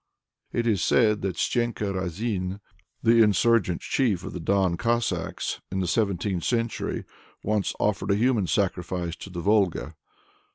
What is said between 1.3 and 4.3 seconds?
Stenka Razin, the insurgent chief